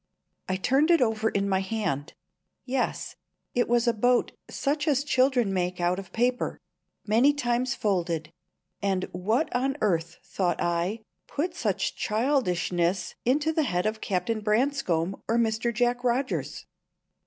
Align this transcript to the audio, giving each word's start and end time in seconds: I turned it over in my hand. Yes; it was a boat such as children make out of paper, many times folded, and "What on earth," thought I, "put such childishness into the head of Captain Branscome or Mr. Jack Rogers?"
I 0.49 0.55
turned 0.55 0.89
it 0.89 0.99
over 0.99 1.29
in 1.29 1.47
my 1.47 1.59
hand. 1.59 2.13
Yes; 2.65 3.17
it 3.53 3.67
was 3.69 3.87
a 3.87 3.93
boat 3.93 4.31
such 4.49 4.87
as 4.87 5.03
children 5.03 5.53
make 5.53 5.79
out 5.79 5.99
of 5.99 6.11
paper, 6.11 6.59
many 7.05 7.33
times 7.35 7.75
folded, 7.75 8.31
and 8.81 9.03
"What 9.11 9.55
on 9.55 9.77
earth," 9.79 10.17
thought 10.25 10.59
I, 10.59 11.01
"put 11.27 11.53
such 11.53 11.95
childishness 11.95 13.13
into 13.25 13.51
the 13.53 13.61
head 13.61 13.85
of 13.85 14.01
Captain 14.01 14.39
Branscome 14.39 15.21
or 15.29 15.37
Mr. 15.37 15.71
Jack 15.71 16.03
Rogers?" 16.03 16.65